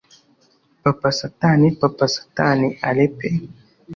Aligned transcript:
Papa 0.83 1.09
satani 1.19 1.67
papa 1.79 2.05
satani 2.15 2.67
aleppe 2.87 3.29